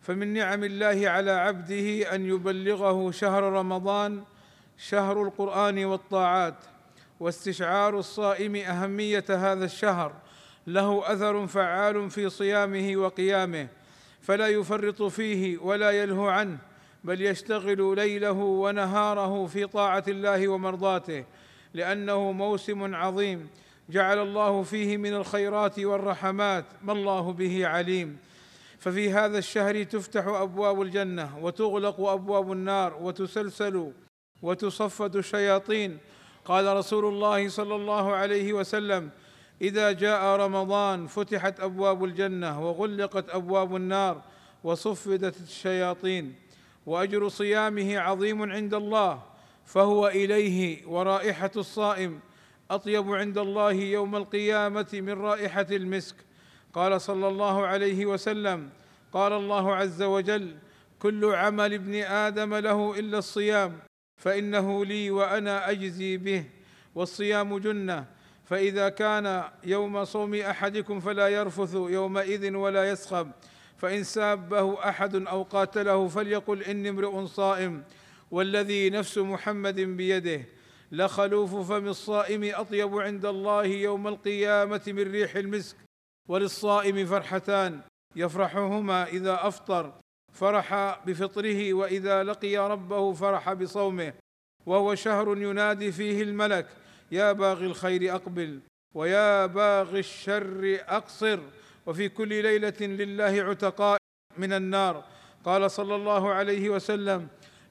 فمن 0.00 0.32
نعم 0.32 0.64
الله 0.64 1.08
على 1.08 1.30
عبده 1.30 2.14
أن 2.14 2.26
يبلغه 2.26 3.10
شهر 3.10 3.42
رمضان 3.42 4.22
شهر 4.76 5.22
القرآن 5.22 5.84
والطاعات 5.84 6.64
واستشعار 7.20 7.98
الصائم 7.98 8.56
أهمية 8.56 9.24
هذا 9.28 9.64
الشهر 9.64 10.12
له 10.66 11.12
أثر 11.12 11.46
فعال 11.46 12.10
في 12.10 12.30
صيامه 12.30 12.96
وقيامه 12.96 13.68
فلا 14.20 14.48
يفرط 14.48 15.02
فيه 15.02 15.58
ولا 15.58 15.90
يلهو 15.90 16.28
عنه 16.28 16.58
بل 17.04 17.22
يشتغل 17.22 17.96
ليله 17.96 18.32
ونهاره 18.32 19.46
في 19.46 19.66
طاعة 19.66 20.04
الله 20.08 20.48
ومرضاته 20.48 21.24
لأنه 21.74 22.32
موسم 22.32 22.94
عظيم 22.94 23.48
جعل 23.90 24.18
الله 24.18 24.62
فيه 24.62 24.96
من 24.96 25.14
الخيرات 25.14 25.78
والرحمات 25.78 26.64
ما 26.82 26.92
الله 26.92 27.32
به 27.32 27.66
عليم. 27.66 28.18
ففي 28.78 29.10
هذا 29.10 29.38
الشهر 29.38 29.82
تفتح 29.82 30.26
أبواب 30.26 30.82
الجنة 30.82 31.38
وتغلق 31.42 32.00
أبواب 32.00 32.52
النار 32.52 32.94
وتسلسل 33.02 33.92
وتصفد 34.42 35.16
الشياطين. 35.16 35.98
قال 36.44 36.76
رسول 36.76 37.04
الله 37.04 37.48
صلى 37.48 37.74
الله 37.74 38.14
عليه 38.14 38.52
وسلم 38.52 39.10
إذا 39.62 39.92
جاء 39.92 40.36
رمضان 40.36 41.06
فتحت 41.06 41.60
أبواب 41.60 42.04
الجنة 42.04 42.68
وغلقت 42.68 43.30
أبواب 43.30 43.76
النار 43.76 44.22
وصفدت 44.64 45.40
الشياطين. 45.40 46.34
وأجر 46.86 47.28
صيامه 47.28 47.98
عظيم 47.98 48.52
عند 48.52 48.74
الله 48.74 49.22
فهو 49.64 50.08
إليه 50.08 50.86
ورائحة 50.86 51.50
الصائم 51.56 52.20
أطيب 52.70 53.14
عند 53.14 53.38
الله 53.38 53.72
يوم 53.72 54.16
القيامة 54.16 54.86
من 54.92 55.12
رائحة 55.12 55.66
المسك. 55.70 56.27
قال 56.78 57.00
صلى 57.00 57.28
الله 57.28 57.66
عليه 57.66 58.06
وسلم 58.06 58.68
قال 59.12 59.32
الله 59.32 59.74
عز 59.74 60.02
وجل 60.02 60.56
كل 60.98 61.24
عمل 61.24 61.74
ابن 61.74 61.94
آدم 61.94 62.54
له 62.54 62.98
إلا 62.98 63.18
الصيام 63.18 63.78
فإنه 64.16 64.84
لي 64.84 65.10
وأنا 65.10 65.70
أجزي 65.70 66.16
به 66.16 66.44
والصيام 66.94 67.58
جنة 67.58 68.04
فإذا 68.44 68.88
كان 68.88 69.44
يوم 69.64 70.04
صوم 70.04 70.34
أحدكم 70.34 71.00
فلا 71.00 71.28
يرفث 71.28 71.74
يومئذ 71.74 72.54
ولا 72.54 72.90
يسخب 72.90 73.30
فإن 73.76 74.04
سابه 74.04 74.88
أحد 74.88 75.14
أو 75.26 75.42
قاتله 75.42 76.08
فليقل 76.08 76.62
إني 76.62 76.88
امرؤ 76.88 77.26
صائم 77.26 77.82
والذي 78.30 78.90
نفس 78.90 79.18
محمد 79.18 79.80
بيده 79.80 80.44
لخلوف 80.92 81.54
فم 81.72 81.88
الصائم 81.88 82.54
أطيب 82.54 82.98
عند 82.98 83.26
الله 83.26 83.64
يوم 83.64 84.08
القيامة 84.08 84.82
من 84.86 85.12
ريح 85.12 85.36
المسك 85.36 85.87
وللصائم 86.28 87.06
فرحتان 87.06 87.80
يفرحهما 88.16 89.06
إذا 89.06 89.38
أفطر 89.42 89.92
فرح 90.32 90.98
بفطره 91.06 91.74
وإذا 91.74 92.22
لقي 92.22 92.56
ربه 92.56 93.12
فرح 93.12 93.52
بصومه 93.52 94.12
وهو 94.66 94.94
شهر 94.94 95.38
ينادي 95.38 95.92
فيه 95.92 96.22
الملك 96.22 96.66
يا 97.12 97.32
باغي 97.32 97.66
الخير 97.66 98.14
أقبل 98.14 98.60
ويا 98.94 99.46
باغي 99.46 99.98
الشر 99.98 100.78
أقصر 100.88 101.40
وفي 101.86 102.08
كل 102.08 102.28
ليلة 102.28 102.80
لله 102.80 103.42
عتقاء 103.50 103.98
من 104.38 104.52
النار. 104.52 105.04
قال 105.44 105.70
صلى 105.70 105.94
الله 105.94 106.32
عليه 106.32 106.70
وسلم 106.70 107.28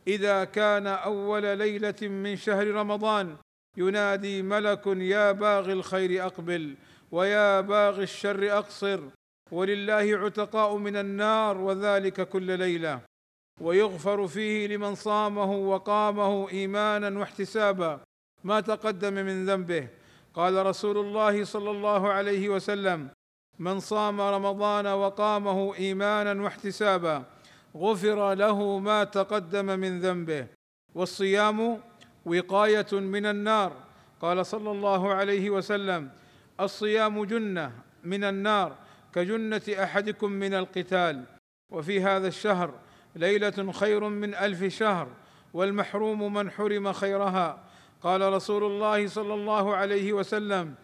إذا 0.07 0.43
كان 0.43 0.87
أول 0.87 1.57
ليلة 1.57 2.01
من 2.01 2.35
شهر 2.35 2.67
رمضان 2.67 3.35
ينادي 3.77 4.41
ملك 4.41 4.87
يا 4.87 5.31
باغي 5.31 5.73
الخير 5.73 6.25
أقبل 6.25 6.75
ويا 7.11 7.61
باغي 7.61 8.03
الشر 8.03 8.57
أقصر 8.57 8.99
ولله 9.51 10.07
عتقاء 10.23 10.77
من 10.77 10.95
النار 10.95 11.57
وذلك 11.57 12.29
كل 12.29 12.59
ليلة. 12.59 12.99
ويغفر 13.61 14.27
فيه 14.27 14.67
لمن 14.67 14.95
صامه 14.95 15.51
وقامه 15.51 16.49
إيمانا 16.49 17.19
واحتسابا. 17.19 17.99
ما 18.43 18.59
تقدم 18.59 19.13
من 19.13 19.45
ذنبه. 19.45 19.87
قال 20.33 20.65
رسول 20.65 20.97
الله 20.97 21.43
صلى 21.43 21.71
الله 21.71 22.07
عليه 22.09 22.49
وسلم 22.49 23.09
من 23.59 23.79
صام 23.79 24.21
رمضان 24.21 24.87
وقامه 24.87 25.75
إيمانا 25.75 26.43
واحتسابا 26.43 27.23
غفر 27.75 28.33
له 28.33 28.79
ما 28.79 29.03
تقدم 29.03 29.65
من 29.65 29.99
ذنبه. 29.99 30.47
والصيام 30.95 31.81
وقاية 32.25 32.91
من 32.91 33.25
النار. 33.25 33.71
قال 34.21 34.45
صلى 34.45 34.71
الله 34.71 35.13
عليه 35.13 35.49
وسلم 35.49 36.09
الصيام 36.59 37.23
جنة 37.23 37.71
من 38.03 38.23
النار 38.23 38.75
كجنة 39.13 39.61
أحدكم 39.83 40.31
من 40.31 40.53
القتال. 40.53 41.23
وفي 41.69 42.01
هذا 42.01 42.27
الشهر 42.27 42.73
ليلة 43.15 43.71
خير 43.71 44.09
من 44.09 44.35
ألف 44.35 44.63
شهر 44.63 45.07
والمحروم 45.53 46.33
من 46.33 46.51
حرم 46.51 46.93
خيرها. 46.93 47.63
قال 48.01 48.33
رسول 48.33 48.63
الله 48.63 49.07
صلى 49.07 49.33
الله 49.33 49.75
عليه 49.75 50.13
وسلم 50.13 50.75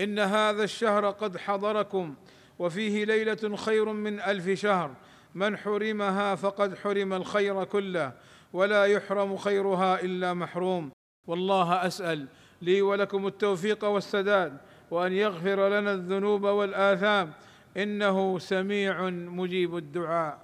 إن 0.00 0.18
هذا 0.18 0.64
الشهر 0.64 1.10
قد 1.10 1.36
حضركم 1.36 2.14
وفيه 2.58 3.04
ليلة 3.04 3.56
خير 3.56 3.92
من 3.92 4.20
ألف 4.20 4.60
شهر. 4.60 4.94
من 5.34 5.56
حرمها 5.56 6.34
فقد 6.34 6.78
حرم 6.78 7.12
الخير 7.12 7.64
كله 7.64 8.12
ولا 8.52 8.84
يحرم 8.84 9.36
خيرها 9.36 10.00
إلا 10.00 10.34
محروم. 10.34 10.90
والله 11.26 11.86
أسأل 11.86 12.26
لي 12.62 12.82
ولكم 12.82 13.26
التوفيق 13.26 13.84
والسداد 13.84 14.58
وأن 14.92 15.12
يغفر 15.12 15.68
لنا 15.68 15.92
الذنوب 15.92 16.44
والآثام. 16.44 17.32
إنه 17.76 18.38
سميع 18.38 19.10
مجيب 19.10 19.76
الدعاء. 19.76 20.38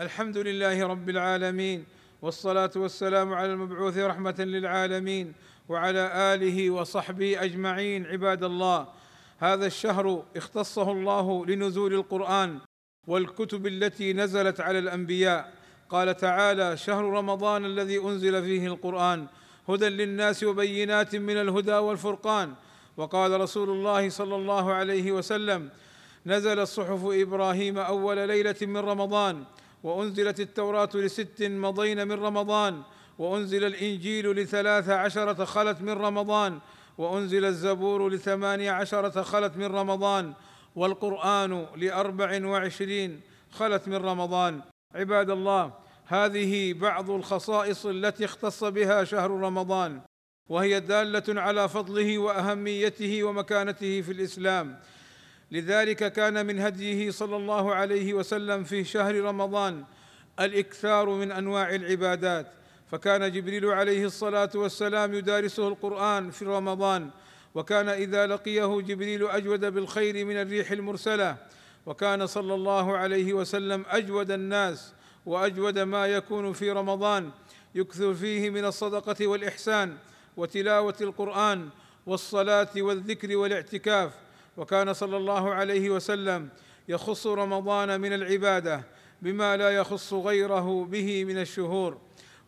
الحمد 0.00 0.38
لله 0.38 0.86
رب 0.86 1.08
العالمين 1.08 1.84
والصلاة 2.22 2.70
والسلام 2.76 3.34
على 3.34 3.52
المبعوث 3.52 3.98
رحمة 3.98 4.34
للعالمين 4.38 5.32
وعلى 5.68 6.34
آله 6.34 6.70
وصحبه 6.70 7.44
أجمعين 7.44 8.06
عباد 8.06 8.44
الله. 8.44 8.86
هذا 9.38 9.66
الشهر 9.66 10.24
اختصه 10.36 10.92
الله 10.92 11.46
لنزول 11.46 11.94
القرآن 11.94 12.58
والكتب 13.06 13.66
التي 13.66 14.12
نزلت 14.12 14.60
على 14.60 14.78
الأنبياء. 14.78 15.52
قال 15.88 16.16
تعالى 16.16 16.76
شهر 16.76 17.04
رمضان 17.04 17.64
الذي 17.64 17.98
أنزل 17.98 18.42
فيه 18.42 18.66
القرآن. 18.66 19.26
هدى 19.68 19.88
للناس 19.88 20.44
وبينات 20.44 21.16
من 21.16 21.36
الهدى 21.36 21.74
والفرقان. 21.74 22.54
وقال 22.98 23.40
رسول 23.40 23.70
الله 23.70 24.08
صلى 24.08 24.36
الله 24.36 24.72
عليه 24.72 25.12
وسلم 25.12 25.70
نزل 26.26 26.66
صحف 26.66 27.00
إبراهيم 27.04 27.78
أول 27.78 28.28
ليلة 28.28 28.56
من 28.62 28.76
رمضان 28.76 29.44
وأنزلت 29.82 30.40
التوراة 30.40 30.88
لست 30.94 31.42
مضين 31.42 32.08
من 32.08 32.12
رمضان 32.12 32.82
وأنزل 33.18 33.64
الإنجيل 33.64 34.30
لثلاث 34.32 34.88
عشرة 34.88 35.44
خلت 35.44 35.80
من 35.80 35.92
رمضان 35.92 36.58
وأنزل 36.98 37.44
الزبور 37.44 38.08
لثماني 38.08 38.68
عشرة 38.68 39.22
خلت 39.22 39.56
من 39.56 39.66
رمضان 39.66 40.32
والقرآن 40.76 41.66
لأربع 41.76 42.46
وعشرين 42.46 43.20
خلت 43.50 43.88
من 43.88 43.96
رمضان. 43.96 44.60
عباد 44.94 45.30
الله 45.30 45.72
هذه 46.06 46.72
بعض 46.72 47.10
الخصائص 47.10 47.86
التي 47.86 48.24
اختص 48.24 48.64
بها 48.64 49.04
شهر 49.04 49.30
رمضان. 49.30 50.00
وهي 50.48 50.80
دالة 50.80 51.40
على 51.40 51.68
فضله 51.68 52.18
وأهميته 52.18 53.22
ومكانته 53.24 54.00
في 54.00 54.12
الإسلام. 54.12 54.78
لذلك 55.50 56.12
كان 56.12 56.46
من 56.46 56.60
هديه 56.60 57.10
صلى 57.10 57.36
الله 57.36 57.74
عليه 57.74 58.14
وسلم 58.14 58.64
في 58.64 58.84
شهر 58.84 59.20
رمضان 59.20 59.84
الإكثار 60.40 61.08
من 61.08 61.32
أنواع 61.32 61.74
العبادات. 61.74 62.46
فكان 62.90 63.32
جبريل 63.32 63.66
عليه 63.66 64.04
الصلاة 64.04 64.50
والسلام 64.54 65.14
يدارسه 65.14 65.68
القرآن 65.68 66.30
في 66.30 66.44
رمضان 66.44 67.10
وكان 67.54 67.88
إذا 67.88 68.26
لقيه 68.26 68.80
جبريل 68.80 69.26
أجود 69.26 69.64
بالخير 69.64 70.24
من 70.24 70.36
الريح 70.36 70.70
المرسلة. 70.70 71.36
وكان 71.86 72.26
صلى 72.26 72.54
الله 72.54 72.96
عليه 72.96 73.32
وسلم 73.32 73.84
أجود 73.88 74.30
الناس 74.30 74.92
وأجود 75.26 75.78
ما 75.78 76.06
يكون 76.06 76.52
في 76.52 76.70
رمضان 76.70 77.30
يكثر 77.74 78.14
فيه 78.14 78.50
من 78.50 78.64
الصدقة 78.64 79.26
والإحسان. 79.26 79.96
وتلاوة 80.38 80.94
القرآن 81.00 81.68
والصلاة 82.06 82.68
والذكر 82.76 83.36
والاعتكاف. 83.36 84.12
وكان 84.56 84.92
صلى 84.92 85.16
الله 85.16 85.54
عليه 85.54 85.90
وسلم 85.90 86.48
يخص 86.88 87.26
رمضان 87.26 88.00
من 88.00 88.12
العبادة 88.12 88.82
بما 89.22 89.56
لا 89.56 89.70
يخص 89.70 90.12
غيره 90.12 90.84
به 90.84 91.24
من 91.24 91.38
الشهور. 91.38 91.98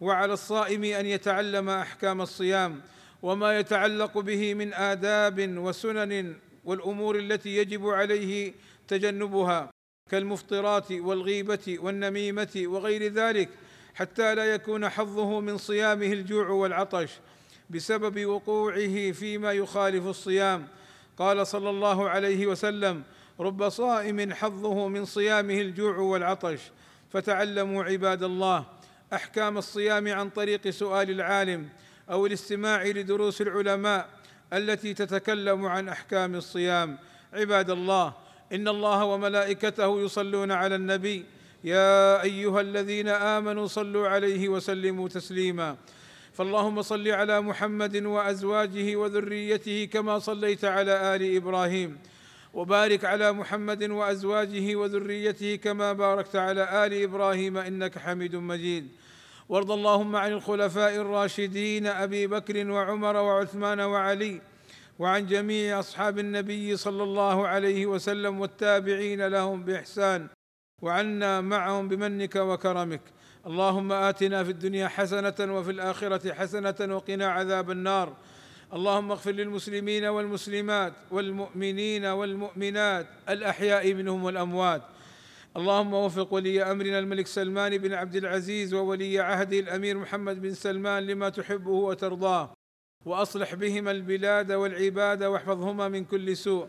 وعلى 0.01 0.33
الصائم 0.33 0.85
أن 0.85 1.07
يتعلم 1.07 1.69
أحكام 1.69 2.21
الصيام 2.21 2.81
وما 3.23 3.59
يتعلق 3.59 4.19
به 4.19 4.55
من 4.55 4.75
آداب 4.75 5.59
وسنن 5.59 6.37
والأمور 6.65 7.19
التي 7.19 7.57
يجب 7.57 7.87
عليه 7.89 8.55
تجنبها 8.89 9.71
كالمفطرات 10.11 10.93
والغيبة 10.93 11.79
والنميمة 11.81 12.63
وغير 12.65 13.13
ذلك 13.13 13.49
حتى 13.95 14.35
لا 14.35 14.45
يكون 14.45 14.89
حظه 14.89 15.41
من 15.41 15.59
صيامه 15.59 16.07
الجوع 16.07 16.49
والعطش. 16.49 17.11
بسبب 17.71 18.27
وقوعه 18.27 19.13
فيما 19.13 19.53
يخالف 19.53 20.07
الصيام. 20.07 20.69
قال 21.19 21.47
صلى 21.47 21.71
الله 21.71 22.09
عليه 22.09 22.47
وسلم 22.47 23.03
رب 23.41 23.69
صائم 23.69 24.33
حظه 24.33 24.89
من 24.89 25.05
صيامه 25.05 25.61
الجوع 25.61 25.97
والعطش 25.97 26.61
فتعلموا 27.11 27.85
عباد 27.85 28.23
الله 28.23 28.65
أحكام 29.13 29.59
الصيام 29.59 30.09
عن 30.09 30.31
طريق 30.31 30.71
سؤال 30.71 31.11
العالم 31.11 31.69
أو 32.11 32.27
الاستماع 32.27 32.85
لدروس 32.85 33.41
العلماء 33.41 34.09
التي 34.53 34.95
تتكلم 34.95 35.67
عن 35.67 35.89
أحكام 35.89 36.35
الصيام. 36.35 36.99
عباد 37.33 37.71
الله 37.71 38.15
إن 38.53 38.69
الله 38.69 39.05
وملائكته 39.05 40.01
يصلون 40.01 40.53
على 40.53 40.75
النبي 40.75 41.25
يا 41.65 42.23
أيها 42.23 42.61
الذين 42.61 43.09
آمنوا 43.09 43.67
صلوا 43.67 44.09
عليه 44.09 44.49
وسلموا 44.49 45.09
تسليما. 45.09 45.77
فاللهم 46.33 46.83
صل 46.83 47.09
على 47.09 47.41
محمد 47.41 47.97
وأزواجه 47.97 48.97
وذريته 48.97 49.89
كما 49.93 50.19
صليت 50.19 50.65
على 50.65 51.17
آل 51.17 51.37
إبراهيم. 51.37 51.99
وبارك 52.55 53.05
على 53.05 53.33
محمد 53.33 53.91
وأزواجه 53.91 54.77
وذريته 54.77 55.57
كما 55.57 55.93
باركت 55.93 56.37
على 56.37 56.87
آل 56.87 57.03
إبراهيم 57.03 57.57
إنك 57.59 57.99
حميد 57.99 58.37
مجيد. 58.37 58.89
وارض 59.49 59.71
اللهم 59.71 60.17
عن 60.17 60.33
الخلفاء 60.33 60.95
الراشدين 60.97 61.87
أبي 61.87 62.27
بكر 62.27 62.71
وعمر 62.71 63.17
وعثمان 63.17 63.81
وعلي 63.81 64.41
وعن 64.99 65.27
جميع 65.27 65.79
أصحاب 65.79 66.19
النبي 66.19 66.77
صلى 66.77 67.03
الله 67.03 67.47
عليه 67.49 67.87
وسلم 67.87 68.41
والتابعين 68.41 69.27
لهم 69.27 69.65
بإحسان. 69.65 70.29
وعنا 70.83 71.41
معهم 71.41 71.89
بمنك 71.89 72.37
وكرمك. 72.37 73.01
اللهم 73.47 73.93
آتنا 73.93 74.45
في 74.45 74.51
الدنيا 74.51 74.89
حسنة 74.89 75.57
وفي 75.57 75.71
الآخرة 75.71 76.33
حسنة 76.33 76.97
وقنا 76.97 77.27
عذاب 77.27 77.71
النار. 77.71 78.17
اللهم 78.73 79.11
اغفر 79.11 79.31
للمسلمين 79.31 80.05
والمسلمات 80.05 80.93
والمؤمنين 81.11 82.05
والمؤمنات 82.05 83.07
الأحياء 83.29 83.95
منهم 83.95 84.25
والأموات. 84.25 84.83
اللهم 85.57 85.95
وفق 85.95 86.35
ولي 86.35 86.63
أمرنا 86.63 86.99
الملك 86.99 87.27
سلمان 87.27 87.79
بن 87.79 87.93
عبد 87.93 88.17
العزيز 88.17 88.75
وولي 88.75 89.21
عهده 89.21 89.59
الأمير 89.59 89.99
محمد 89.99 90.43
بن 90.43 90.55
سلمان 90.55 91.03
لما 91.07 91.29
تحبه 91.29 91.71
وترضاه. 91.71 92.55
وأصلح 93.07 93.55
بهما 93.55 93.91
البلاد 93.91 94.53
والعباد 94.53 95.23
واحفظهما 95.23 95.89
من 95.89 96.05
كل 96.05 96.37
سوء. 96.37 96.67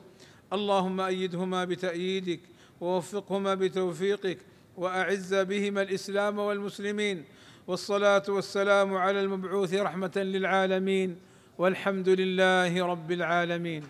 اللهم 0.54 1.02
أيدهما 1.02 1.66
بتأييدك. 1.66 2.40
ووفقهما 2.82 3.56
بتوفيقك 3.56 4.38
وأعز 4.78 5.34
بهما 5.36 5.82
الإسلام 5.82 6.40
والمسلمين 6.40 7.24
والصلاة 7.68 8.24
والسلام 8.30 8.94
على 8.94 9.22
المبعوث 9.22 9.74
رحمة 9.74 10.12
للعالمين 10.16 11.18
والحمد 11.58 12.10
لله 12.10 12.86
رب 12.86 13.12
العالمين 13.12 13.84